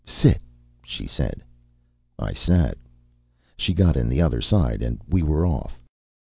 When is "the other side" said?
4.09-4.81